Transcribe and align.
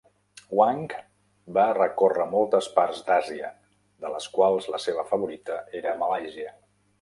Huang 0.59 0.79
va 1.57 1.65
recórrer 1.77 2.25
moltes 2.31 2.69
parts 2.79 3.03
d'Àsia, 3.11 3.51
de 4.07 4.11
les 4.15 4.29
quals 4.39 4.71
la 4.77 4.81
seva 4.87 5.05
favorita 5.13 5.61
era 5.83 5.95
Malàisia. 6.03 6.57